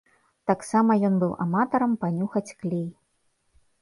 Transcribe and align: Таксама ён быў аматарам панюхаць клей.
Таксама 0.51 0.95
ён 1.09 1.19
быў 1.23 1.35
аматарам 1.47 1.93
панюхаць 2.07 2.47
клей. 2.61 2.85